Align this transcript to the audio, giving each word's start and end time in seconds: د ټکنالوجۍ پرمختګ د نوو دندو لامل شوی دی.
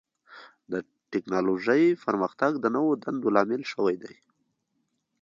د 0.71 0.73
ټکنالوجۍ 1.11 1.83
پرمختګ 2.05 2.51
د 2.59 2.65
نوو 2.75 2.91
دندو 3.03 3.29
لامل 3.35 3.61
شوی 3.71 3.95
دی. 4.03 4.15